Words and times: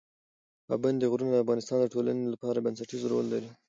پابندي 0.67 1.05
غرونه 1.11 1.31
د 1.33 1.41
افغانستان 1.43 1.77
د 1.81 1.85
ټولنې 1.93 2.23
لپاره 2.33 2.63
بنسټیز 2.65 3.01
رول 3.11 3.25
لري. 3.33 3.49